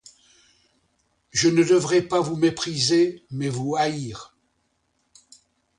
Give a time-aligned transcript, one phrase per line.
[1.29, 4.33] Je ne devrais pas vous mépriser, mais vous haïr.